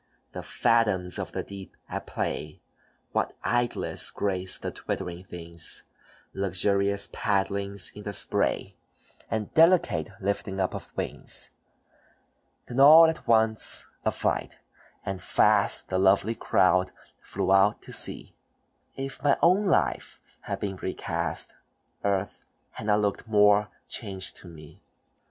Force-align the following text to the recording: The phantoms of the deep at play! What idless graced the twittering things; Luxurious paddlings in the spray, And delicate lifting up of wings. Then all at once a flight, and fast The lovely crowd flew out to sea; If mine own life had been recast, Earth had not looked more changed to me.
The 0.31 0.41
phantoms 0.41 1.19
of 1.19 1.31
the 1.31 1.43
deep 1.43 1.77
at 1.87 2.07
play! 2.07 2.59
What 3.11 3.37
idless 3.43 4.09
graced 4.11 4.63
the 4.63 4.71
twittering 4.71 5.23
things; 5.23 5.83
Luxurious 6.33 7.07
paddlings 7.13 7.91
in 7.93 8.01
the 8.05 8.11
spray, 8.11 8.75
And 9.29 9.53
delicate 9.53 10.09
lifting 10.19 10.59
up 10.59 10.73
of 10.73 10.91
wings. 10.97 11.51
Then 12.65 12.79
all 12.79 13.05
at 13.11 13.27
once 13.27 13.89
a 14.03 14.09
flight, 14.09 14.57
and 15.05 15.21
fast 15.21 15.89
The 15.89 15.99
lovely 15.99 16.33
crowd 16.33 16.91
flew 17.19 17.53
out 17.53 17.83
to 17.83 17.93
sea; 17.93 18.35
If 18.95 19.23
mine 19.23 19.37
own 19.43 19.65
life 19.67 20.39
had 20.45 20.61
been 20.61 20.77
recast, 20.77 21.53
Earth 22.03 22.47
had 22.71 22.87
not 22.87 23.01
looked 23.01 23.27
more 23.27 23.69
changed 23.87 24.37
to 24.37 24.47
me. 24.47 24.81